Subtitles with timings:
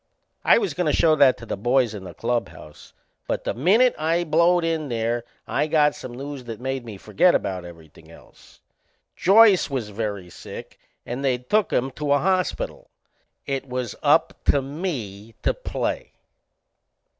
[0.43, 2.93] I was goin' to show that to the boys in the clubhouse,
[3.27, 7.35] but the minute I blowed in there I got some news that made me forget
[7.35, 8.61] about everything else.
[9.15, 12.89] Joyce was very sick and they'd took him to a hospital.
[13.45, 16.13] It was up to me to play!